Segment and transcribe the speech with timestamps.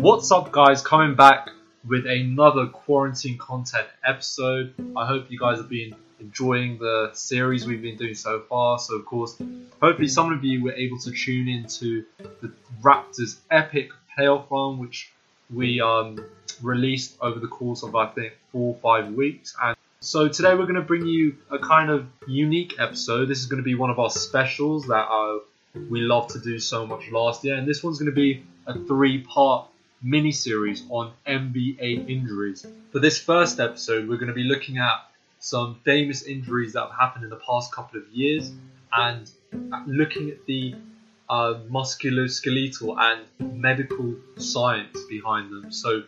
[0.00, 0.80] What's up, guys?
[0.80, 1.50] Coming back
[1.86, 4.72] with another quarantine content episode.
[4.96, 8.78] I hope you guys have been enjoying the series we've been doing so far.
[8.78, 9.36] So, of course,
[9.82, 12.50] hopefully, some of you were able to tune into the
[12.80, 15.12] Raptors' epic playoff run, which
[15.52, 16.24] we um,
[16.62, 19.54] released over the course of I think four or five weeks.
[19.62, 23.26] And so today we're going to bring you a kind of unique episode.
[23.26, 25.40] This is going to be one of our specials that uh,
[25.90, 28.72] we love to do so much last year, and this one's going to be a
[28.72, 29.66] three-part
[30.02, 32.66] mini series on NBA injuries.
[32.92, 36.98] For this first episode, we're going to be looking at some famous injuries that have
[36.98, 38.52] happened in the past couple of years
[38.92, 39.30] and
[39.86, 40.74] looking at the
[41.28, 45.72] uh, musculoskeletal and medical science behind them.
[45.72, 46.02] So,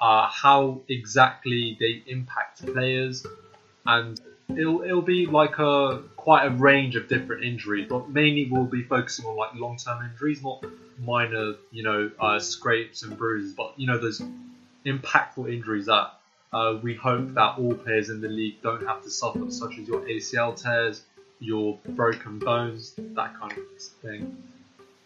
[0.00, 3.24] uh, how exactly they impact players,
[3.86, 4.20] and
[4.58, 8.82] it'll it'll be like a quite a range of different injuries, but mainly we'll be
[8.82, 10.64] focusing on like long term injuries, not
[10.98, 14.22] minor, you know, uh, scrapes and bruises, but you know those
[14.86, 16.12] impactful injuries that
[16.52, 19.88] uh, we hope that all players in the league don't have to suffer, such as
[19.88, 21.02] your ACL tears,
[21.40, 24.42] your broken bones, that kind of thing.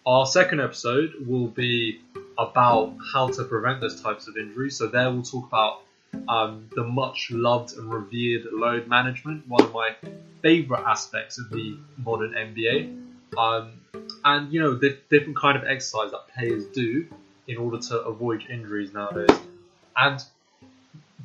[0.05, 2.01] Our second episode will be
[2.39, 4.77] about how to prevent those types of injuries.
[4.77, 5.81] So there we'll talk about
[6.29, 9.95] um, the much loved and revered load management, one of my
[10.43, 13.39] favorite aspects of the modern NBA.
[13.39, 13.81] Um,
[14.25, 17.07] and you know the different kind of exercise that players do
[17.47, 19.37] in order to avoid injuries nowadays.
[19.97, 20.23] And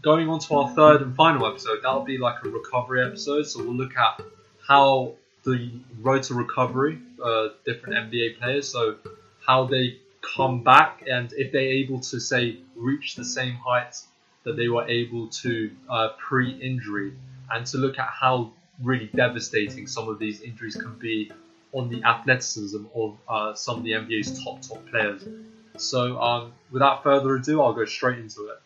[0.01, 3.43] going on to our third and final episode, that'll be like a recovery episode.
[3.43, 4.21] So we'll look at
[4.67, 8.95] how the road to recovery, uh, different NBA players, so
[9.45, 9.97] how they
[10.35, 14.07] come back and if they're able to say reach the same heights
[14.43, 17.13] that they were able to uh, pre-injury,
[17.51, 21.31] and to look at how really devastating some of these injuries can be
[21.73, 25.23] on the athleticism of uh, some of the NBA's top top players.
[25.77, 28.61] So, um, without further ado, I'll go straight into it.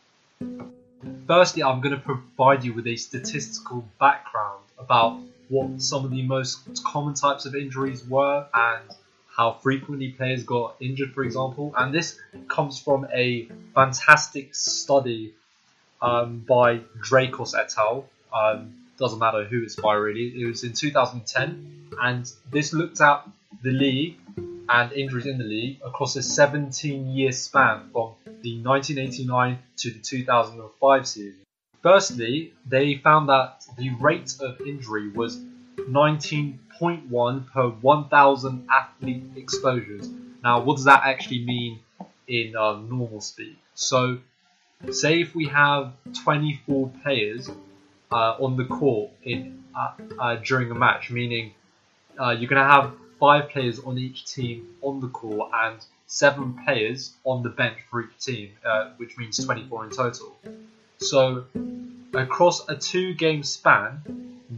[1.28, 6.24] Firstly, I'm going to provide you with a statistical background about what some of the
[6.24, 8.84] most common types of injuries were and
[9.36, 11.74] how frequently players got injured, for example.
[11.78, 15.34] And this comes from a fantastic study
[16.02, 18.06] um, by Drakos et al.
[18.34, 20.42] Um, doesn't matter who it's by really.
[20.42, 23.28] It was in 2010, and this looked at
[23.62, 24.18] the league
[24.70, 31.08] and injuries in the league across a 17-year span from the 1989 to the 2005
[31.08, 31.40] season.
[31.84, 35.40] Firstly, they found that the rate of injury was
[35.78, 40.10] 19.1 per 1,000 athlete exposures.
[40.44, 41.80] Now, what does that actually mean
[42.28, 43.58] in uh, normal speed?
[43.76, 44.20] So,
[44.92, 45.94] say if we have
[46.24, 47.50] 24 players
[48.12, 51.54] uh, on the court in uh, uh during a match, meaning
[52.20, 55.78] uh, you're going to have five players on each team on the court and
[56.08, 60.38] seven players on the bench for each team, uh, which means 24 in total.
[60.98, 61.46] So,
[62.14, 64.02] across a two game span,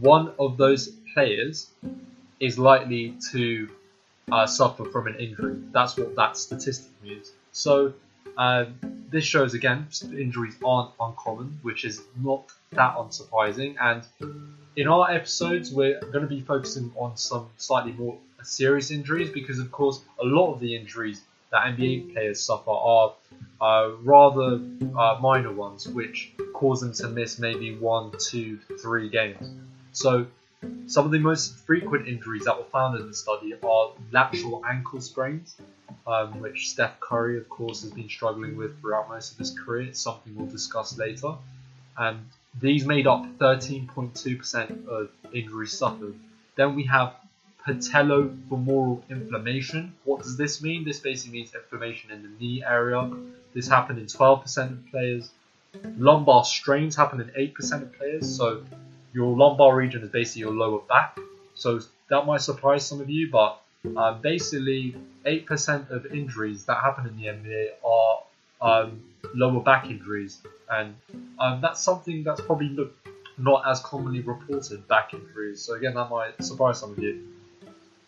[0.00, 1.68] one of those players
[2.38, 3.68] is likely to
[4.30, 5.56] uh, suffer from an injury.
[5.72, 7.32] That's what that statistic means.
[7.52, 7.94] So,
[8.38, 8.66] uh,
[9.10, 13.74] this shows again injuries aren't uncommon, which is not that unsurprising.
[13.80, 14.02] And
[14.76, 19.58] in our episodes, we're going to be focusing on some slightly more serious injuries because,
[19.58, 23.14] of course, a lot of the injuries that NBA players suffer are
[23.60, 24.60] uh, rather
[24.96, 29.50] uh, minor ones, which cause them to miss maybe one, two, three games.
[29.92, 30.26] So,
[30.86, 35.00] some of the most frequent injuries that were found in the study are lateral ankle
[35.00, 35.56] sprains,
[36.08, 39.88] um, which Steph Curry, of course, has been struggling with throughout most of his career.
[39.88, 41.34] It's something we'll discuss later.
[41.98, 42.26] And
[42.58, 46.14] these made up 13.2% of injuries suffered.
[46.56, 47.14] Then we have
[47.66, 49.92] patellofemoral inflammation.
[50.04, 50.82] What does this mean?
[50.84, 53.10] This basically means inflammation in the knee area.
[53.52, 55.30] This happened in 12% of players.
[55.98, 58.34] Lumbar strains happen in 8% of players.
[58.34, 58.62] So
[59.12, 61.18] your lumbar region is basically your lower back.
[61.54, 63.60] So that might surprise some of you, but
[63.96, 68.22] uh, basically 8% of injuries that happen in the NBA are
[68.60, 69.02] um,
[69.34, 70.40] lower back injuries,
[70.70, 70.94] and
[71.38, 72.76] um, that's something that's probably
[73.38, 75.62] not as commonly reported back injuries.
[75.62, 77.22] So again, that might surprise some of you.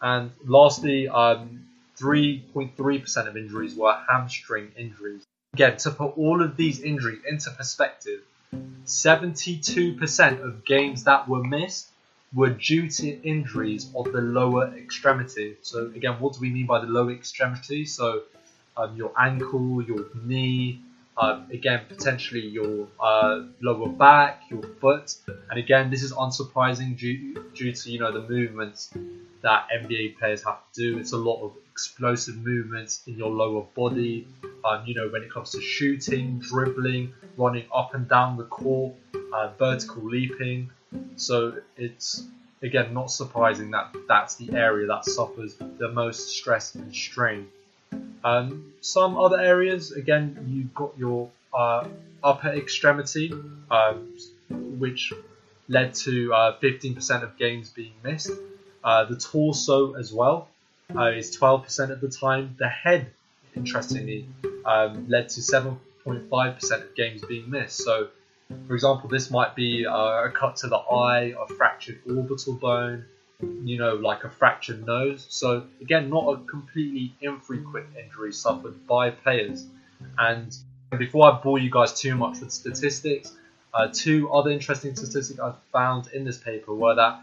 [0.02, 1.66] And lastly, um,
[1.98, 5.22] 3.3% of injuries were hamstring injuries.
[5.54, 8.20] Again, to put all of these injuries into perspective,
[8.84, 11.89] 72% of games that were missed
[12.32, 15.56] were due to injuries of the lower extremity.
[15.62, 17.84] So, again, what do we mean by the lower extremity?
[17.84, 18.22] So,
[18.76, 20.80] um, your ankle, your knee,
[21.16, 25.14] uh, again, potentially your uh, lower back, your foot,
[25.50, 28.94] and again, this is unsurprising due, due to you know the movements
[29.42, 30.98] that NBA players have to do.
[30.98, 34.28] It's a lot of explosive movements in your lower body.
[34.64, 38.94] Um, you know, when it comes to shooting, dribbling, running up and down the court,
[39.32, 40.70] uh, vertical leaping.
[41.16, 42.24] So it's
[42.62, 47.48] again not surprising that that's the area that suffers the most stress and strain.
[48.22, 51.88] Um, some other areas, again, you've got your uh,
[52.22, 53.32] upper extremity,
[53.70, 54.16] um,
[54.50, 55.12] which
[55.68, 58.32] led to uh, 15% of games being missed.
[58.82, 60.48] Uh, the torso as well
[60.94, 62.56] uh, is 12% of the time.
[62.58, 63.10] The head,
[63.54, 64.26] interestingly,
[64.64, 67.78] um, led to 7.5% of games being missed.
[67.78, 68.08] So,
[68.66, 73.04] for example, this might be a cut to the eye, a fractured orbital bone,
[73.64, 75.26] you know, like a fractured nose.
[75.28, 79.66] So, again, not a completely infrequent injury suffered by players.
[80.18, 80.56] And
[80.98, 83.36] before I bore you guys too much with statistics,
[83.72, 87.20] uh, two other interesting statistics I found in this paper were that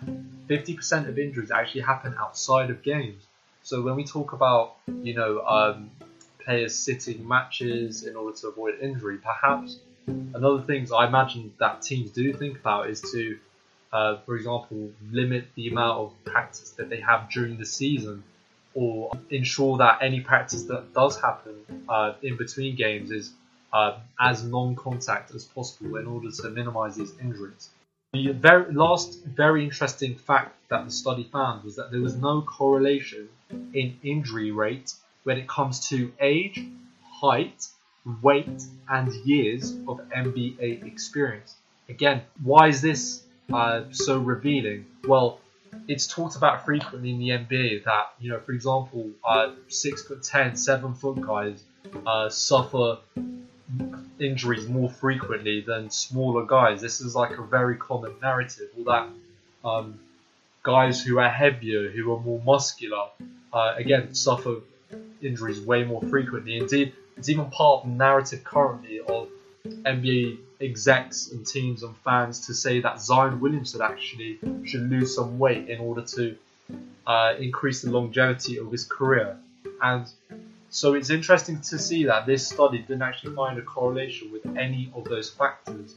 [0.47, 3.23] 50% of injuries actually happen outside of games.
[3.63, 5.91] So when we talk about, you know, um,
[6.39, 12.11] players sitting matches in order to avoid injury, perhaps another thing I imagine that teams
[12.11, 13.37] do think about is to,
[13.91, 18.23] uh, for example, limit the amount of practice that they have during the season,
[18.73, 21.55] or ensure that any practice that does happen
[21.89, 23.33] uh, in between games is
[23.73, 27.69] uh, as non-contact as possible in order to minimize these injuries.
[28.13, 32.41] The very last very interesting fact that the study found was that there was no
[32.41, 33.27] correlation
[33.73, 34.93] in injury rate
[35.23, 36.63] when it comes to age,
[37.03, 37.67] height,
[38.21, 41.55] weight, and years of NBA experience.
[41.89, 43.23] Again, why is this
[43.53, 44.85] uh, so revealing?
[45.05, 45.39] Well,
[45.87, 50.23] it's talked about frequently in the NBA that, you know, for example, uh, six foot
[50.23, 51.63] ten, seven foot guys
[52.05, 52.97] uh, suffer
[54.19, 56.81] injuries more frequently than smaller guys.
[56.81, 58.69] This is like a very common narrative.
[58.77, 59.09] All that
[59.67, 59.99] um,
[60.63, 63.07] guys who are heavier, who are more muscular,
[63.53, 64.55] uh, again suffer
[65.21, 66.57] injuries way more frequently.
[66.57, 69.29] Indeed, it's even part of the narrative currently of
[69.65, 75.37] NBA execs and teams and fans to say that Zion Williamson actually should lose some
[75.37, 76.35] weight in order to
[77.05, 79.37] uh, increase the longevity of his career.
[79.81, 80.05] And
[80.69, 84.91] so it's interesting to see that this study didn't actually find a correlation with any
[84.95, 85.95] of those factors.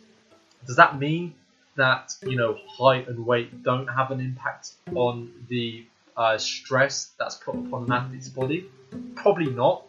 [0.66, 1.34] Does that mean
[1.76, 5.84] that you know height and weight don't have an impact on the
[6.16, 8.66] uh, stress that's put upon an athlete's body?
[9.16, 9.84] Probably not.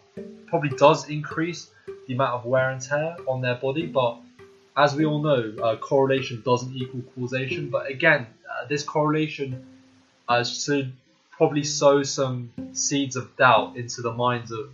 [0.48, 1.70] Probably does increase
[2.08, 4.18] the amount of wear and tear on their body, but
[4.78, 7.70] as we all know, uh, correlation doesn't equal causation.
[7.70, 9.66] But again, uh, this correlation
[10.28, 10.94] uh, should
[11.30, 14.70] probably sow some seeds of doubt into the minds of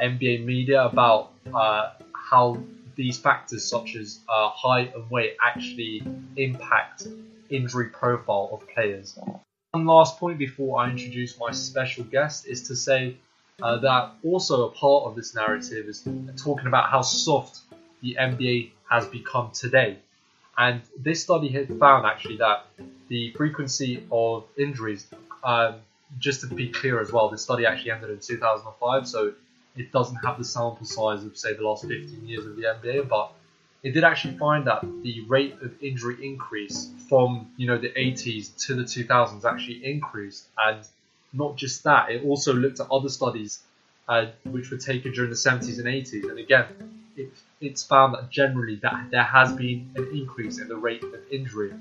[0.00, 2.62] NBA media about uh, how
[2.96, 6.02] these factors, such as uh, height and weight, actually
[6.36, 7.06] impact
[7.48, 9.18] injury profile of players.
[9.72, 13.16] One last point before I introduce my special guest is to say
[13.62, 16.06] uh, that also a part of this narrative is
[16.36, 17.60] talking about how soft
[18.02, 19.98] the NBA has become today.
[20.56, 22.66] And this study has found actually that
[23.08, 25.06] the frequency of injuries
[25.44, 25.76] um,
[26.18, 29.32] just to be clear as well, this study actually ended in 2005, so
[29.76, 33.08] it doesn't have the sample size of, say, the last 15 years of the NBA,
[33.08, 33.32] but
[33.82, 38.66] it did actually find that the rate of injury increase from, you know, the 80s
[38.66, 40.48] to the 2000s actually increased.
[40.56, 40.84] And
[41.32, 43.60] not just that, it also looked at other studies
[44.08, 46.30] uh, which were taken during the 70s and 80s.
[46.30, 46.66] And again,
[47.16, 47.28] it,
[47.60, 51.72] it's found that generally that there has been an increase in the rate of injury.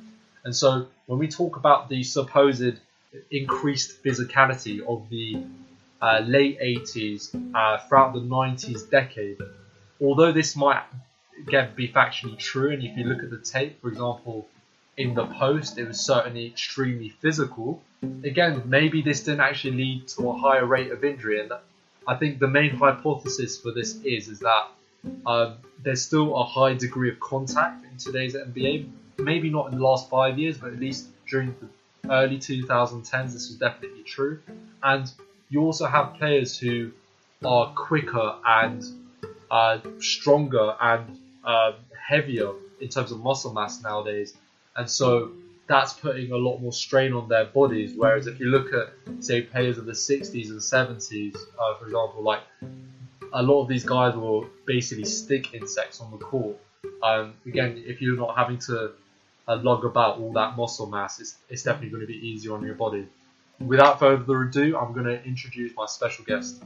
[0.44, 2.80] And so when we talk about the supposed
[3.32, 5.44] increased physicality of the
[6.02, 9.38] uh, late 80s uh, throughout the 90s decade.
[10.02, 10.84] Although this might
[11.40, 14.48] again be factually true, and if you look at the tape, for example,
[14.98, 17.82] in the post, it was certainly extremely physical.
[18.24, 21.52] Again, maybe this didn't actually lead to a higher rate of injury, and
[22.08, 24.68] I think the main hypothesis for this is is that
[25.26, 28.90] um, there's still a high degree of contact in today's NBA.
[29.20, 33.50] Maybe not in the last five years, but at least during the early 2010s, this
[33.50, 34.40] was definitely true.
[34.84, 35.12] And
[35.50, 36.92] you also have players who
[37.44, 38.84] are quicker and
[39.52, 41.74] uh, stronger and uh,
[42.08, 44.36] heavier in terms of muscle mass nowadays.
[44.78, 45.32] And so
[45.68, 47.94] that's putting a lot more strain on their bodies.
[47.96, 52.22] Whereas if you look at, say, players of the 60s and 70s, uh, for example,
[52.24, 52.42] like
[53.34, 56.58] a lot of these guys were basically stick insects on the court.
[57.04, 58.92] Um, again, if you're not having to
[59.48, 62.64] uh, lug about all that muscle mass, it's, it's definitely going to be easier on
[62.64, 63.08] your body.
[63.60, 66.64] without further ado, I'm going to introduce my special guest.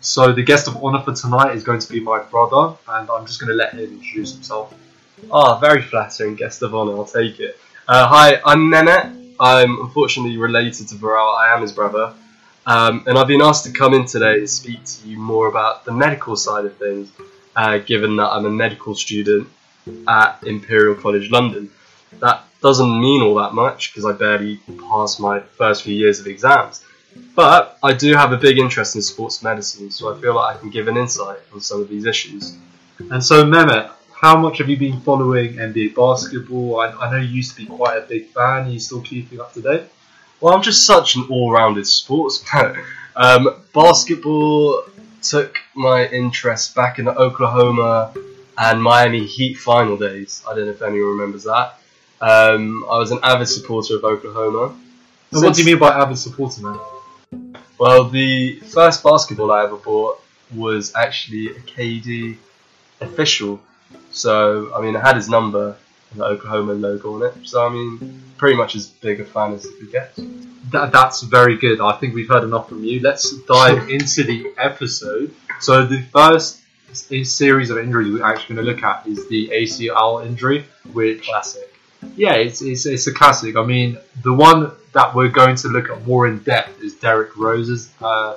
[0.00, 3.26] So, the guest of honor for tonight is going to be my brother, and I'm
[3.26, 4.72] just going to let him introduce himself.
[5.30, 7.58] Ah, very flattering guest of honour, I'll take it.
[7.86, 9.34] Uh, hi, I'm Mehmet.
[9.40, 12.14] I'm unfortunately related to Varel, I am his brother.
[12.66, 15.84] Um, and I've been asked to come in today to speak to you more about
[15.84, 17.10] the medical side of things,
[17.56, 19.48] uh, given that I'm a medical student
[20.06, 21.70] at Imperial College London.
[22.20, 24.60] That doesn't mean all that much because I barely
[24.90, 26.84] passed my first few years of exams.
[27.34, 30.58] But I do have a big interest in sports medicine, so I feel like I
[30.58, 32.56] can give an insight on some of these issues.
[33.10, 36.80] And so, Mehmet, how much have you been following NBA basketball?
[36.80, 38.66] I, I know you used to be quite a big fan.
[38.66, 39.84] Are you still keeping up to date?
[40.40, 42.82] Well, I'm just such an all-rounded sportsman.
[43.16, 44.82] um, basketball
[45.22, 48.12] took my interest back in the Oklahoma
[48.56, 50.42] and Miami Heat final days.
[50.48, 51.78] I don't know if anyone remembers that.
[52.20, 54.76] Um, I was an avid supporter of Oklahoma.
[55.30, 56.80] And what do you mean by avid supporter, man?
[57.78, 60.20] Well, the first basketball I ever bought
[60.52, 62.36] was actually a KD
[63.00, 63.60] official.
[64.10, 65.76] So, I mean, it had his number
[66.10, 67.34] and the Oklahoma logo on it.
[67.46, 70.14] So, I mean, pretty much as big a fan as it could get.
[70.70, 71.80] That, that's very good.
[71.80, 73.00] I think we've heard enough from you.
[73.00, 75.34] Let's dive into the episode.
[75.60, 76.60] So, the first
[76.92, 81.70] series of injuries we're actually going to look at is the ACL injury, which Classic.
[82.16, 83.56] yeah, it's, it's, it's a classic.
[83.56, 87.36] I mean, the one that we're going to look at more in depth is Derrick
[87.36, 88.36] Rose's uh,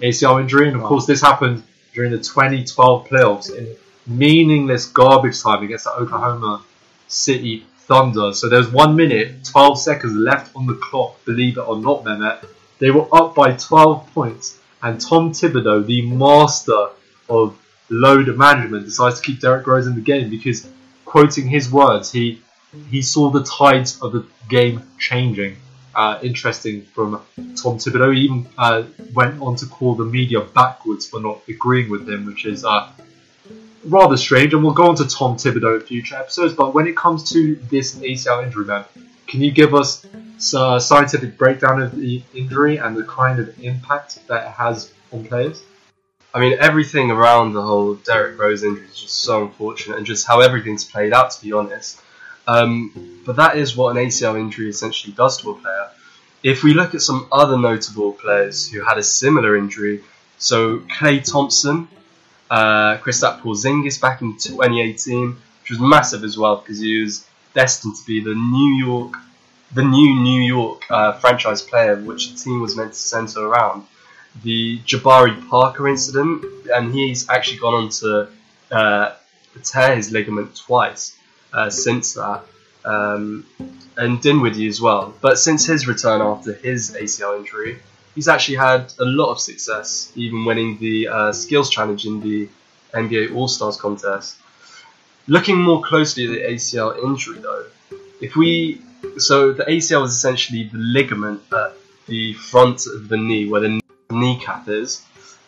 [0.00, 0.88] ACL injury, and of Wow.
[0.88, 3.66] course, this happened during the 2012 playoffs in
[4.08, 6.64] meaningless garbage time against the Oklahoma
[7.06, 8.32] City Thunder.
[8.32, 11.24] So there's one minute, 12 seconds left on the clock.
[11.24, 12.44] Believe it or not, Mehmet,
[12.78, 16.88] they were up by 12 points, and Tom Thibodeau, the master
[17.28, 17.58] of
[17.90, 20.68] load management, decides to keep Derrick Rose in the game because,
[21.04, 22.42] quoting his words, he
[22.90, 25.56] he saw the tides of the game changing.
[25.94, 28.14] Uh, interesting from Tom Thibodeau.
[28.14, 28.84] He even uh,
[29.14, 32.92] went on to call the media backwards for not agreeing with him, which is uh,
[33.84, 34.54] rather strange.
[34.54, 36.54] And we'll go on to Tom Thibodeau in future episodes.
[36.54, 38.84] But when it comes to this ACL injury, man,
[39.26, 40.06] can you give us
[40.54, 45.24] a scientific breakdown of the injury and the kind of impact that it has on
[45.24, 45.62] players?
[46.34, 50.26] I mean, everything around the whole Derrick Rose injury is just so unfortunate, and just
[50.26, 52.00] how everything's played out, to be honest.
[52.46, 55.90] Um, but that is what an ACL injury essentially does to a player.
[56.42, 60.02] If we look at some other notable players who had a similar injury,
[60.38, 61.88] so Klay Thompson,
[62.50, 67.96] uh, Kristaps Porzingis back in 2018, which was massive as well because he was destined
[67.96, 69.14] to be the New York,
[69.72, 73.84] the new New York uh, franchise player, which the team was meant to centre around
[74.42, 78.28] the Jabari Parker incident, and he's actually gone on to
[78.70, 79.14] uh,
[79.64, 81.16] tear his ligament twice
[81.52, 82.44] uh, since that,
[82.84, 83.46] um,
[83.96, 85.14] and Dinwiddie as well.
[85.20, 87.80] But since his return after his ACL injury,
[88.18, 92.48] he's actually had a lot of success, even winning the uh, skills challenge in the
[92.92, 94.38] NBA All Stars contest.
[95.28, 97.66] Looking more closely at the ACL injury, though,
[98.20, 98.82] if we
[99.18, 101.74] so the ACL is essentially the ligament at
[102.06, 105.04] the front of the knee where the kneecap is.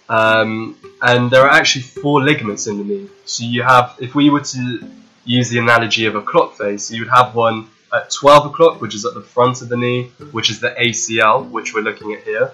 [0.08, 3.08] Um, and there are actually four ligaments in the knee.
[3.24, 4.88] So you have, if we were to
[5.24, 8.94] use the analogy of a clock face, you would have one at 12 o'clock, which
[8.94, 12.22] is at the front of the knee, which is the ACL, which we're looking at
[12.22, 12.52] here.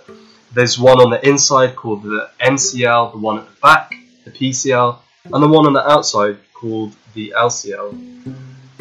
[0.52, 4.98] There's one on the inside called the MCL, the one at the back, the PCL,
[5.24, 7.92] and the one on the outside called the LCL.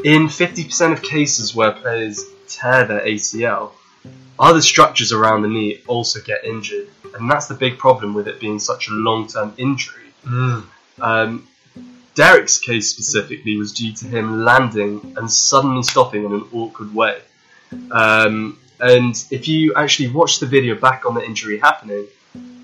[0.03, 3.71] In 50% of cases where players tear their ACL,
[4.37, 8.39] other structures around the knee also get injured, and that's the big problem with it
[8.39, 10.03] being such a long-term injury.
[10.99, 11.47] Um,
[12.15, 17.21] Derrick's case specifically was due to him landing and suddenly stopping in an awkward way.
[17.91, 22.07] Um, and if you actually watch the video back on the injury happening,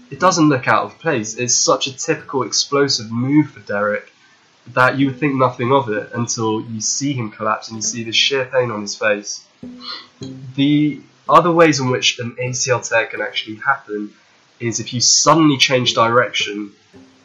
[0.09, 1.35] it doesn't look out of place.
[1.35, 4.11] It's such a typical explosive move for Derrick
[4.67, 8.03] that you would think nothing of it until you see him collapse and you see
[8.03, 9.45] the sheer pain on his face.
[10.55, 14.13] The other ways in which an ACL tear can actually happen
[14.59, 16.71] is if you suddenly change direction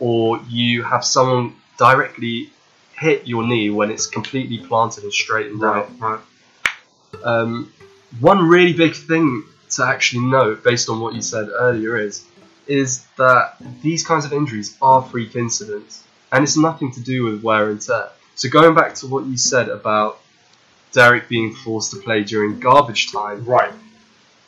[0.00, 2.50] or you have someone directly
[2.98, 5.86] hit your knee when it's completely planted and straight and right.
[6.00, 6.20] right.
[7.22, 7.72] Um,
[8.20, 12.24] one really big thing to actually note, based on what you said earlier, is
[12.66, 16.02] is that these kinds of injuries are freak incidents,
[16.32, 18.08] and it's nothing to do with wear and tear.
[18.34, 20.18] So going back to what you said about
[20.92, 23.72] Derrick being forced to play during garbage time, Right.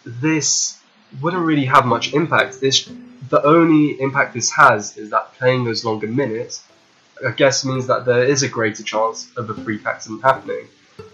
[0.04, 0.80] this
[1.20, 2.60] wouldn't really have much impact.
[2.60, 2.90] This
[3.28, 6.62] the only impact this has is that playing those longer minutes,
[7.26, 10.66] I guess, means that there is a greater chance of a freak accident happening.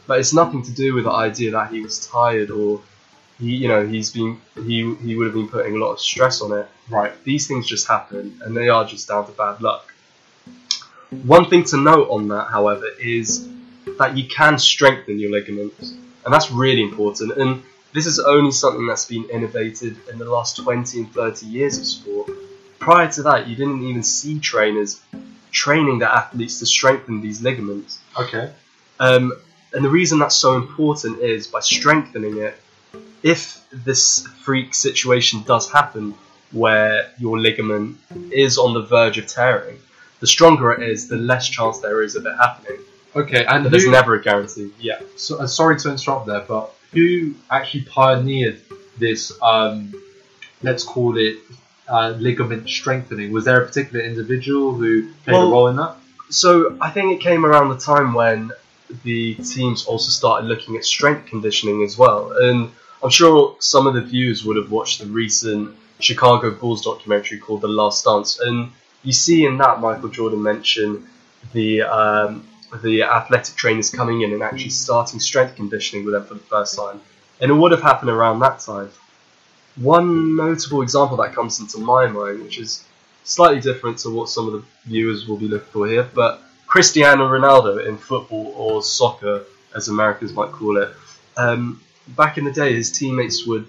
[0.06, 2.82] But it's nothing to do with the idea that he was tired or
[3.38, 6.40] he, you know, he's been he he would have been putting a lot of stress
[6.40, 6.68] on it.
[6.88, 7.12] Right.
[7.24, 9.92] These things just happen, and they are just down to bad luck.
[11.24, 13.48] One thing to note on that, however, is
[13.98, 15.90] that you can strengthen your ligaments,
[16.24, 17.36] and that's really important.
[17.36, 21.78] And this is only something that's been innovated in the last 20 and 30 years
[21.78, 22.30] of sport.
[22.80, 25.00] Prior to that, you didn't even see trainers
[25.54, 28.00] training their athletes to strengthen these ligaments.
[28.18, 28.52] Okay.
[29.00, 29.32] Um,
[29.72, 32.60] and the reason that's so important is by strengthening it,
[33.22, 36.14] if this freak situation does happen
[36.52, 37.96] where your ligament
[38.30, 39.78] is on the verge of tearing,
[40.20, 42.78] the stronger it is, the less chance there is of it happening.
[43.16, 43.44] Okay.
[43.46, 44.70] And But there's never a guarantee.
[44.78, 45.00] Yeah.
[45.16, 48.60] so, uh, sorry to interrupt there, but who actually pioneered
[48.98, 49.32] this?
[49.42, 49.94] Um,
[50.62, 51.36] let's call it
[51.88, 53.32] uh, ligament strengthening.
[53.32, 55.96] Was there a particular individual who played a role in that?
[56.30, 58.50] So I think it came around the time when
[59.02, 62.32] the teams also started looking at strength conditioning as well.
[62.36, 62.70] And
[63.02, 67.60] I'm sure some of the viewers would have watched the recent Chicago Bulls documentary called
[67.60, 68.40] The Last Dance.
[68.40, 68.70] And
[69.02, 71.06] you see in that Michael Jordan mentioned
[71.52, 72.46] the um,
[72.82, 76.76] the athletic trainers coming in and actually starting strength conditioning with them for the first
[76.76, 77.00] time.
[77.40, 78.90] And it would have happened around that time.
[79.76, 82.84] One notable example that comes into my mind, which is
[83.24, 87.28] slightly different to what some of the viewers will be looking for here, but Cristiano
[87.28, 90.94] Ronaldo in football or soccer, as Americans might call it,
[91.36, 93.66] um, back in the day, his teammates would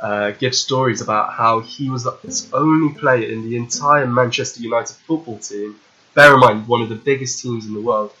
[0.00, 4.94] uh, give stories about how he was the only player in the entire Manchester United
[4.94, 5.78] football team.
[6.14, 8.12] Bear in mind, one of the biggest teams in the world,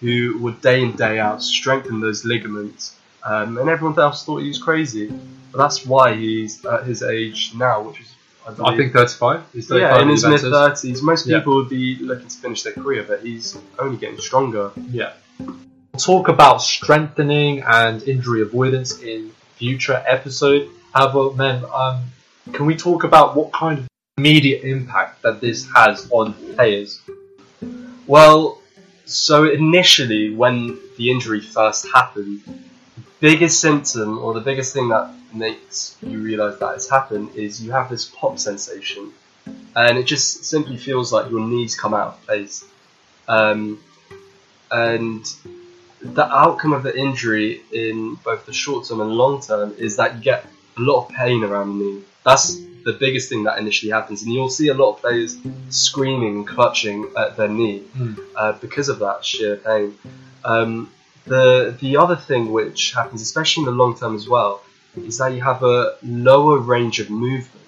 [0.00, 4.48] who would day in day out strengthen those ligaments, um, and everyone else thought he
[4.48, 5.12] was crazy.
[5.52, 8.14] But that's why he's at his age now, which is
[8.46, 9.44] I, I think 35.
[9.54, 11.02] Is 35 yeah, in his mid 30s.
[11.02, 11.38] Most Yeah.
[11.38, 14.70] people would be looking to finish their career, but he's only getting stronger.
[14.90, 15.12] Yeah.
[15.38, 15.58] We'll
[15.98, 20.68] talk about strengthening and injury avoidance in future episode.
[20.94, 22.04] However, men, um,
[22.52, 27.00] can we talk about what kind of immediate impact that this has on players?
[28.06, 28.58] Well,
[29.04, 32.42] so initially, when the injury first happened,
[33.20, 37.70] biggest symptom or the biggest thing that makes you realise that it's happened is you
[37.72, 39.12] have this pop sensation,
[39.76, 42.64] and it just simply feels like your knees come out of place.
[43.28, 43.80] Um,
[44.70, 45.24] and
[46.02, 50.16] the outcome of the injury in both the short term and long term is that
[50.16, 50.46] you get
[50.78, 52.02] a lot of pain around the knee.
[52.24, 55.36] That's the biggest thing that initially happens, and you'll see a lot of players
[55.68, 58.14] screaming and clutching at their knee Hmm.
[58.34, 59.98] uh, because of that sheer pain.
[60.44, 60.90] Um,
[61.26, 64.62] the the other thing which happens, especially in the long term as well,
[64.96, 67.66] is that you have a lower range of movement.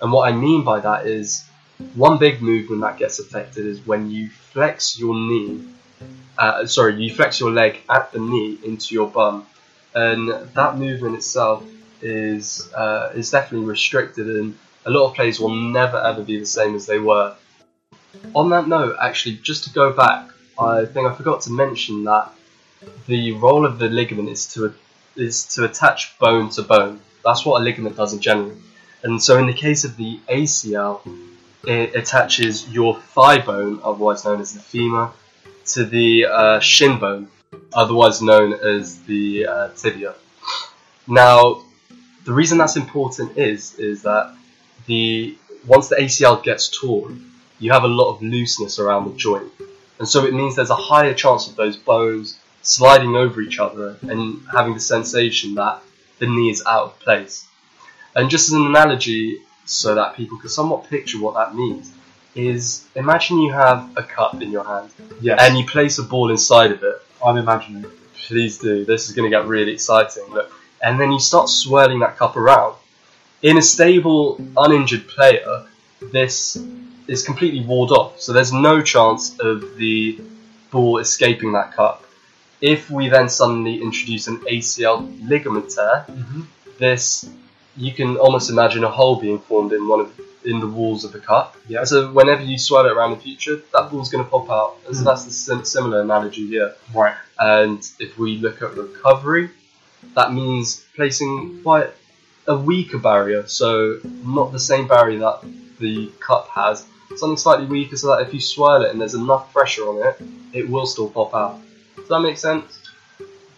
[0.00, 1.44] And what I mean by that is
[1.94, 5.64] one big movement that gets affected is when you flex your knee.
[6.38, 9.46] Uh, sorry, you flex your leg at the knee into your bum,
[9.94, 11.64] and that movement itself
[12.02, 16.46] is uh, is definitely restricted, and a lot of players will never ever be the
[16.46, 17.34] same as they were.
[18.34, 22.32] On that note, actually, just to go back, I think I forgot to mention that
[23.06, 24.74] the role of the ligament is to
[25.16, 27.00] is to attach bone to bone.
[27.24, 28.52] That's what a ligament does in general.
[29.02, 31.00] And so, in the case of the ACL,
[31.64, 35.10] it attaches your thigh bone, otherwise known as the femur,
[35.66, 37.28] to the uh, shin bone,
[37.72, 40.14] otherwise known as the uh, tibia.
[41.06, 41.62] Now,
[42.24, 44.34] the reason that's important is is that
[44.86, 45.36] the
[45.66, 49.50] once the ACL gets torn, you have a lot of looseness around the joint,
[49.98, 53.96] and so it means there's a higher chance of those bones sliding over each other
[54.02, 55.82] and having the sensation that
[56.18, 57.46] the knee is out of place.
[58.14, 61.92] And just as an analogy, so that people can somewhat picture what that means,
[62.34, 65.38] is imagine you have a cup in your hand Yes.
[65.40, 66.96] and you place a ball inside of it.
[67.24, 67.84] I'm imagining.
[68.26, 68.84] Please do.
[68.84, 70.24] This is going to get really exciting.
[70.30, 70.50] Look,
[70.82, 72.74] and then you start swirling that cup around.
[73.42, 75.66] In a stable, uninjured player,
[76.12, 76.56] this
[77.06, 80.20] is completely walled off, so there's no chance of the
[80.70, 82.05] ball escaping that cup.
[82.60, 86.42] If we then suddenly introduce an ACL ligament tear, Mm-hmm.
[86.78, 87.28] this
[87.78, 91.12] you can almost imagine a hole being formed in one of in the walls of
[91.12, 91.56] the cup.
[91.68, 91.84] Yeah.
[91.84, 94.76] So whenever you swirl it around in the future, that ball's going to pop out.
[94.86, 95.04] And so Mm.
[95.06, 96.74] that's the sim- similar analogy here.
[96.94, 97.14] Right.
[97.38, 99.50] And if we look at recovery,
[100.14, 101.90] that means placing quite
[102.46, 103.46] a weaker barrier.
[103.48, 105.40] So not the same barrier that
[105.80, 109.52] the cup has, something slightly weaker so that if you swirl it and there's enough
[109.52, 110.14] pressure on it,
[110.54, 111.58] it will still pop out.
[112.06, 112.78] Does that make sense?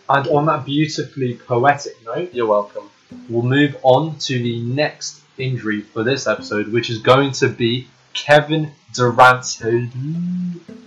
[0.09, 2.89] And on that beautifully poetic note, You're welcome.
[3.29, 7.89] we'll move on to the next injury for this episode, which is going to be
[8.15, 9.63] Kevin Durant's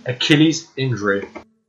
[0.06, 1.28] Achilles injury.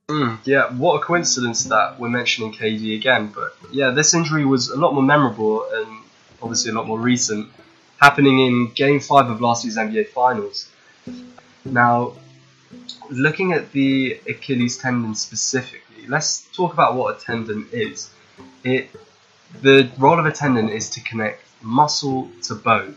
[0.10, 3.32] Mm, yeah, what a coincidence that we're mentioning KD again.
[3.34, 5.88] But yeah, this injury was a lot more memorable and
[6.42, 7.50] obviously a lot more recent,
[8.02, 10.70] happening in Game 5 of last year's NBA Finals.
[11.64, 12.14] Now,
[13.10, 18.10] looking at the Achilles tendon specifically, let's talk about what a tendon is.
[18.64, 18.90] It
[19.62, 22.96] the role of a tendon is to connect muscle to bone.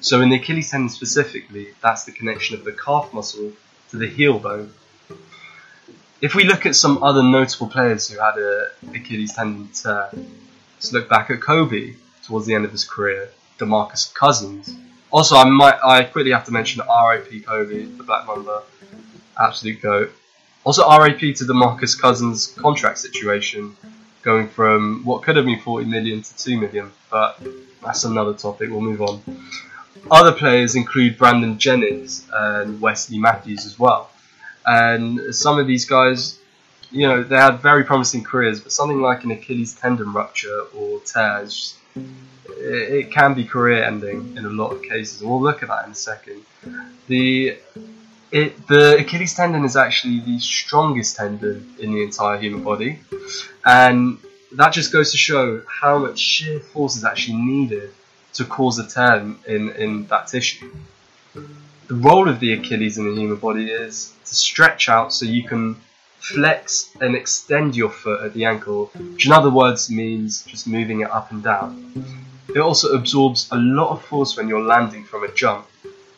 [0.00, 3.52] So in the Achilles tendon specifically, that's the connection of the calf muscle
[3.90, 4.72] to the heel bone.
[6.20, 10.92] If we look at some other notable players who had a Achilles tendon tear, let's
[10.92, 14.74] look back at Kobe towards the end of his career, DeMarcus Cousins.
[15.10, 17.40] Also, I might I quickly have to mention R.I.P.
[17.40, 18.62] Kobe, the Black Mamba,
[19.38, 20.12] absolute goat.
[20.64, 23.76] Also, RAP to DeMarcus Cousins' contract situation,
[24.22, 27.40] going from what could have been 40 million to 2 million, but
[27.84, 28.70] that's another topic.
[28.70, 29.22] We'll move on.
[30.10, 34.10] Other players include Brandon Jennings and Wesley Matthews as well.
[34.66, 36.38] And some of these guys,
[36.90, 41.00] you know, they had very promising careers, but something like an Achilles tendon rupture or
[41.00, 41.76] tear, just,
[42.48, 45.22] it, can be career ending in a lot of cases.
[45.22, 46.42] We'll look at that in a second.
[47.06, 47.58] The
[48.30, 52.98] it, the Achilles tendon is actually the strongest tendon in the entire human body,
[53.64, 54.18] and
[54.52, 57.90] that just goes to show how much sheer force is actually needed
[58.34, 60.74] to cause a tear in, in that tissue.
[61.34, 65.44] The role of the Achilles in the human body is to stretch out so you
[65.44, 65.76] can
[66.18, 71.00] flex and extend your foot at the ankle, which in other words means just moving
[71.00, 72.26] it up and down.
[72.48, 75.66] It also absorbs a lot of force when you're landing from a jump,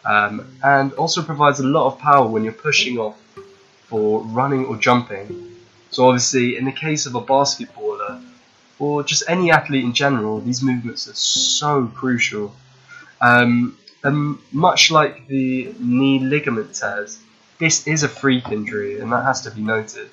[0.05, 3.21] um, and also provides a lot of power when you're pushing off
[3.85, 5.57] for running or jumping.
[5.91, 8.23] So obviously, in the case of a basketballer,
[8.79, 12.55] or just any athlete in general, these movements are so crucial.
[13.21, 17.19] Um, and much like the knee ligament tears,
[17.59, 20.09] this is a freak injury, and that has to be noted.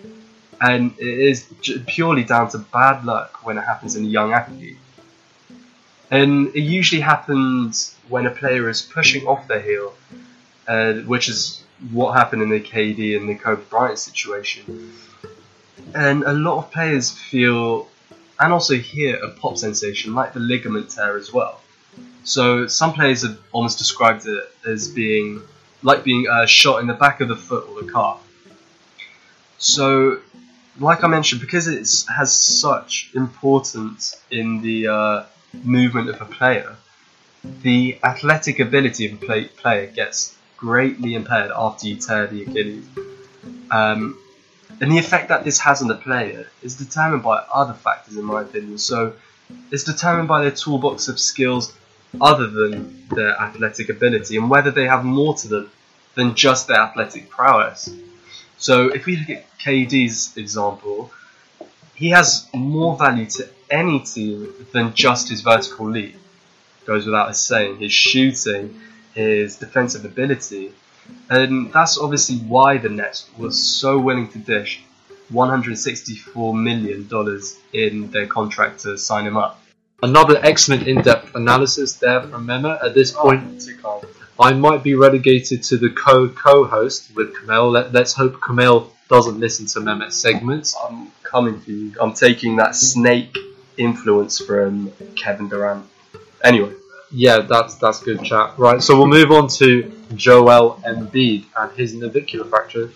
[0.60, 1.46] And it is
[1.86, 4.78] purely down to bad luck when it happens in a young athlete.
[6.10, 9.94] And it usually happens when a player is pushing off their heel,
[10.68, 14.94] uh, which is what happened in the KD and the Kobe Bryant situation.
[15.94, 17.88] And a lot of players feel
[18.40, 21.62] and also hear a pop sensation like the ligament tear as well.
[22.24, 25.42] So some players have almost described it as being
[25.84, 28.22] like being uh, shot in the back of the foot or the calf.
[29.58, 30.20] So,
[30.80, 35.24] like I mentioned, because it has such importance in the uh,
[35.64, 36.76] movement of a player,
[37.62, 42.86] the athletic ability of a play- player gets greatly impaired after you tear the Achilles.
[43.72, 44.18] Um,
[44.82, 48.26] and the effect that this has on the player is determined by other factors, in
[48.26, 48.78] my opinion.
[48.78, 49.14] So,
[49.72, 51.74] it's determined by their toolbox of skills
[52.20, 55.72] other than their athletic ability and whether they have more to them
[56.16, 57.94] than just their athletic prowess.
[58.58, 61.12] So, if we look at KD's example,
[61.94, 66.16] he has more value to any team than just his vertical leap.
[66.86, 68.80] Goes without a saying, his shooting,
[69.14, 70.72] his defensive ability,
[71.30, 74.84] and that's obviously why the Nets were so willing to dish
[75.32, 77.10] $164 million
[77.74, 79.62] in their contract to sign him up.
[80.04, 82.84] Another excellent in-depth analysis there from Mema.
[82.84, 84.02] At this oh, point, too calm.
[84.40, 87.72] I might be relegated to the co co-host with Kamel.
[87.72, 90.76] Let, let's hope Kamel doesn't listen to Mehmet's segments.
[90.88, 91.94] I'm coming for you.
[92.00, 93.38] I'm taking that snake
[93.78, 95.86] influence from Kevin Durant.
[96.46, 96.72] Anyway,
[97.12, 98.54] Yeah, that's that's good chat.
[98.58, 102.92] Right, so we'll move on to Joel Embiid and his navicular fracture.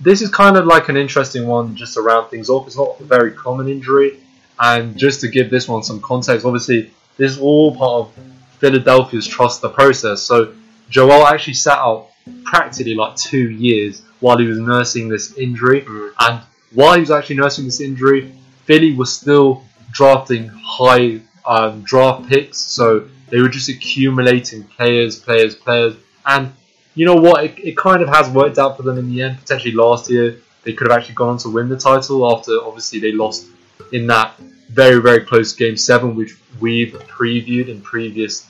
[0.00, 2.66] This is kind of like an interesting one, just to round things off.
[2.66, 4.18] It's not a very common injury,
[4.58, 8.12] and just to give this one some context, obviously this is all part of
[8.58, 10.22] Philadelphia's trust the process.
[10.22, 10.52] So
[10.90, 12.08] Joel actually sat out
[12.44, 16.12] practically like two years while he was nursing this injury, Mm.
[16.20, 16.40] and
[16.72, 18.32] while he was actually nursing this injury,
[18.66, 25.54] Philly was still drafting high um, draft picks, so they were just accumulating players, players,
[25.54, 25.94] players,
[26.26, 26.52] and
[26.94, 27.44] you know what?
[27.44, 29.38] It, it kind of has worked out for them in the end.
[29.38, 32.98] Potentially last year, they could have actually gone on to win the title after obviously
[32.98, 33.46] they lost
[33.92, 34.36] in that
[34.68, 38.46] very, very close game seven, which we've previewed in previous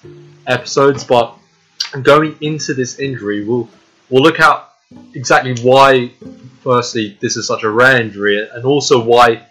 [0.46, 1.04] episodes.
[1.04, 1.36] But
[2.02, 3.68] going into this injury, we'll
[4.08, 4.68] we'll look at
[5.14, 6.12] exactly why.
[6.62, 9.46] Firstly, this is such a rare injury, and also why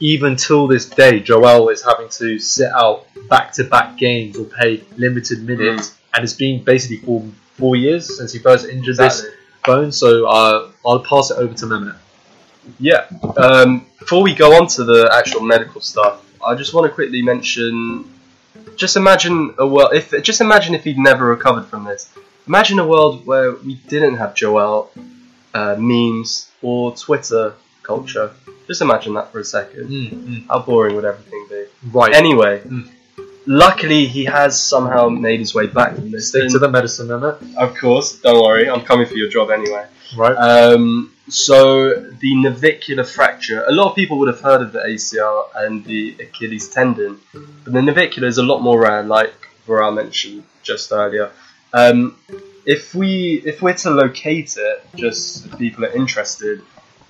[0.00, 5.44] even till this day, Joel is having to sit out back-to-back games or play limited
[5.44, 7.22] minutes, and it's been basically for
[7.54, 9.26] four years since he first injured this
[9.64, 9.92] bone.
[9.92, 11.96] So uh, I'll pass it over to Mehmet.
[12.78, 13.06] Yeah.
[13.36, 17.22] Um, before we go on to the actual medical stuff, I just want to quickly
[17.22, 18.10] mention.
[18.76, 19.92] Just imagine a world.
[19.92, 22.12] If just imagine if he'd never recovered from this.
[22.46, 24.90] Imagine a world where we didn't have Joel,
[25.52, 27.54] uh, memes, or Twitter
[27.92, 28.26] culture.
[28.70, 29.84] Just imagine that for a second.
[30.50, 31.62] How boring would everything be?
[31.98, 32.12] Right.
[32.22, 32.84] Anyway, Mm.
[33.64, 36.28] luckily, he has somehow made his way back from this.
[36.28, 37.36] Stick to the medicine, Mehmet.
[37.64, 39.84] Of course, don't worry, I'm coming for your job anyway.
[40.22, 40.36] Right.
[40.50, 40.84] Um,
[41.28, 41.58] so
[42.24, 43.60] the navicular fracture.
[43.72, 47.12] A lot of people would have heard of the ACL and the Achilles tendon,
[47.64, 49.34] but the navicular is a lot more rare, like
[49.66, 51.26] Varel mentioned just earlier.
[51.82, 51.98] Um,
[52.76, 53.10] if we
[53.50, 56.56] if we're to locate it, just if people are interested,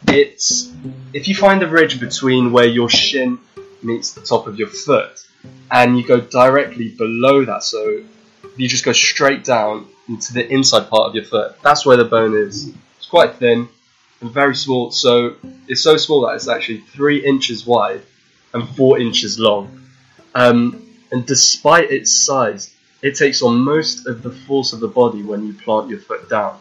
[0.09, 0.73] it's
[1.13, 3.39] if you find a ridge between where your shin
[3.83, 5.27] meets the top of your foot,
[5.71, 8.03] and you go directly below that, so
[8.57, 11.57] you just go straight down into the inside part of your foot.
[11.63, 12.73] That's where the bone is.
[12.97, 13.69] It's quite thin
[14.21, 14.91] and very small.
[14.91, 15.37] So
[15.69, 18.03] it's so small that it's actually three inches wide
[18.53, 19.83] and four inches long.
[20.35, 25.23] Um, and despite its size, it takes on most of the force of the body
[25.23, 26.59] when you plant your foot down.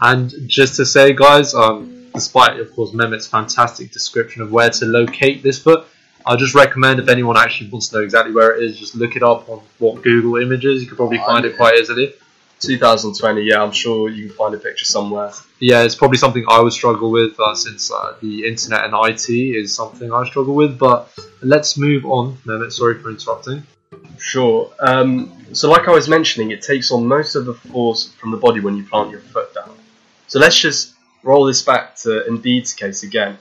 [0.00, 4.84] And just to say, guys, um, despite of course Mehmet's fantastic description of where to
[4.86, 5.86] locate this foot,
[6.26, 9.14] I just recommend if anyone actually wants to know exactly where it is, just look
[9.14, 10.82] it up on what Google Images.
[10.82, 12.14] You could probably find it quite easily.
[12.60, 15.30] 2020, yeah, I'm sure you can find a picture somewhere.
[15.60, 19.28] Yeah, it's probably something I would struggle with uh, since uh, the internet and IT
[19.30, 20.78] is something I struggle with.
[20.78, 21.08] But
[21.42, 22.38] let's move on.
[22.44, 23.62] Mehmet, sorry for interrupting.
[24.18, 24.72] Sure.
[24.80, 28.36] Um, so, like I was mentioning, it takes on most of the force from the
[28.38, 29.76] body when you plant your foot down.
[30.26, 33.38] So, let's just roll this back to Embiid's case again.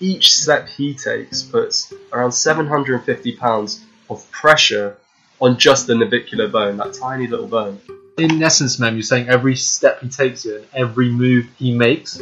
[0.00, 4.96] Each step he takes puts around 750 pounds of pressure
[5.40, 7.80] on just the navicular bone, that tiny little bone.
[8.16, 12.20] In essence, ma'am, you're saying every step he takes here and every move he makes,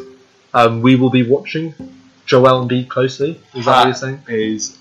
[0.52, 1.74] um, we will be watching
[2.26, 3.40] Joel Embiid closely.
[3.54, 4.22] Is that what you're saying?
[4.28, 4.78] Is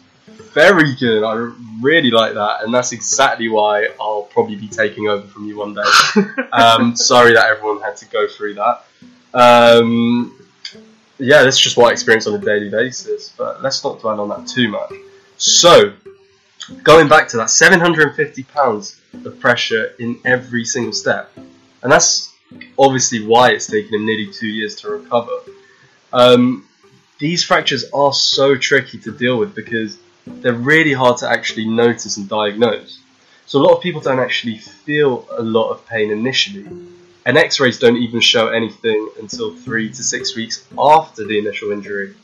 [0.53, 1.23] very good.
[1.23, 5.57] I really like that, and that's exactly why I'll probably be taking over from you
[5.57, 5.81] one day.
[6.51, 8.85] um, sorry that everyone had to go through that.
[9.35, 10.39] Um,
[11.19, 14.29] yeah, that's just what I experience on a daily basis, but let's not dwell on
[14.29, 14.93] that too much.
[15.37, 15.93] So,
[16.83, 22.33] going back to that, 750 pounds of pressure in every single step, and that's
[22.79, 25.31] obviously why it's taken him nearly two years to recover.
[26.13, 26.65] Um,
[27.19, 32.17] these fractures are so tricky to deal with because they're really hard to actually notice
[32.17, 32.99] and diagnose.
[33.45, 36.67] So a lot of people don't actually feel a lot of pain initially,
[37.25, 42.15] and X-rays don't even show anything until three to six weeks after the initial injury.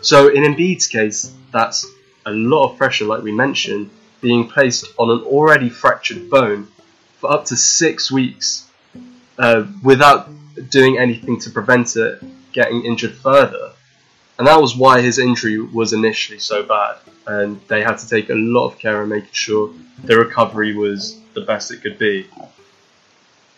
[0.00, 1.86] So in Embiid's case, that's
[2.26, 6.68] a lot of pressure, like we mentioned, being placed on an already fractured bone
[7.18, 8.68] for up to six weeks
[9.38, 10.28] uh, without
[10.70, 13.72] doing anything to prevent it getting injured further.
[14.38, 16.96] And that was why his injury was initially so bad.
[17.26, 19.72] And they had to take a lot of care in making sure
[20.04, 22.26] the recovery was the best it could be.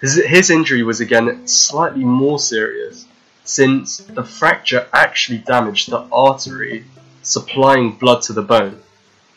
[0.01, 3.07] His, his injury was again slightly more serious
[3.45, 6.85] since the fracture actually damaged the artery
[7.23, 8.81] supplying blood to the bone.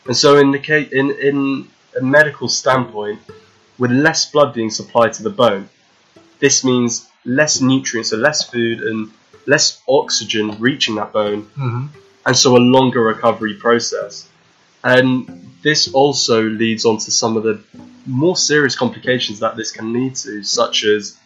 [0.06, 1.68] And so, in, the case, in, in
[1.98, 3.20] a medical standpoint,
[3.78, 5.68] with less blood being supplied to the bone,
[6.38, 9.10] this means less nutrients, so less food and
[9.46, 11.86] less oxygen reaching that bone, Mm-hmm.
[12.26, 14.28] and so a longer recovery process.
[14.84, 17.60] And this also leads on to some of the
[18.08, 21.18] more serious complications that this can lead to, such as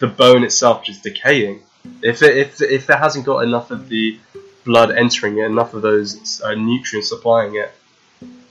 [0.00, 1.62] the bone itself just decaying.
[2.02, 4.18] If it, if, if it hasn't got enough of the
[4.64, 7.72] blood entering it, enough of those uh, nutrients supplying it,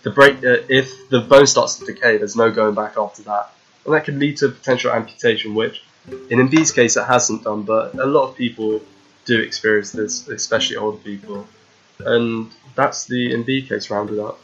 [0.04, 3.52] the break, uh, if the bone starts to decay, there's no going back after that.
[3.86, 7.96] And that could lead to potential amputation, which in Embiid's case it hasn't done, but
[7.96, 8.82] a lot of people
[9.26, 11.48] do experience this, especially older people.
[12.00, 14.40] And that's the Embiid case rounded up.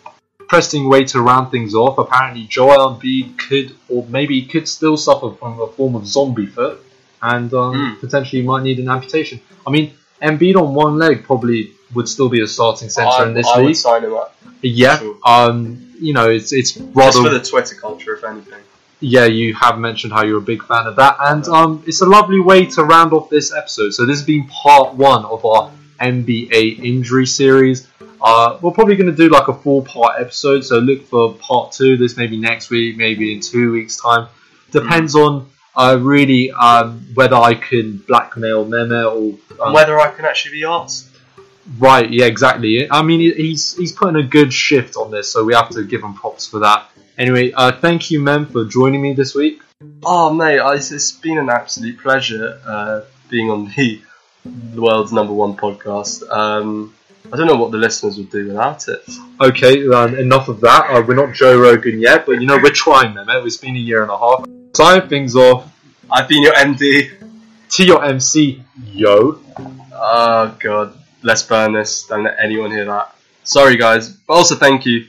[0.52, 2.00] Interesting way to round things off.
[2.00, 6.84] Apparently, Joel Embiid could, or maybe could still suffer from a form of zombie foot,
[7.22, 8.00] and um, Mm.
[8.00, 9.40] potentially might need an amputation.
[9.68, 13.46] I mean, Embiid on one leg probably would still be a starting centre in this
[13.48, 13.66] I league.
[13.68, 14.36] would sign him up.
[14.64, 14.98] Yeah.
[14.98, 15.18] Sure.
[15.24, 18.64] Um, you know, it's it's rather Just for the Twitter culture, if anything.
[19.02, 22.06] yeah, you have mentioned how you're a big fan of that, and um, it's a
[22.08, 23.92] lovely way to round off this episode.
[23.94, 27.88] So this has been part one of our NBA injury series.
[28.22, 31.98] Uh, we're probably going to do like a four-part episode, so look for part two.
[31.98, 34.28] This maybe next week, maybe in two weeks' time.
[34.72, 40.12] Depends on uh, really um, whether I can blackmail Meme or And um, whether I
[40.12, 41.08] can actually be asked.
[41.78, 42.90] Right, yeah, exactly.
[42.90, 46.04] I mean, he's he's putting a good shift on this, so we have to give
[46.04, 46.90] him props for that.
[47.18, 49.62] Anyway, uh, thank you, Mem, for joining me this week.
[50.04, 54.02] Oh, mate, it's, it's been an absolute pleasure uh, being on the,
[54.74, 56.30] the world's number one podcast.
[56.30, 56.96] Um,
[57.32, 59.04] I don't know what the listeners would do without it.
[59.40, 60.90] Okay, um, enough of that.
[60.90, 63.28] Uh, we're not Joe Rogan yet, but you know we're trying, Mem.
[63.30, 64.46] It's been a year and a half.
[64.76, 65.72] Sign things off.
[66.12, 67.12] I've been your MD.
[67.70, 69.40] To your MC, yo.
[69.94, 70.98] Oh, God.
[71.22, 72.08] Let's burn this.
[72.08, 73.16] Don't let anyone hear that.
[73.44, 74.10] Sorry, guys.
[74.10, 75.06] But also, thank you.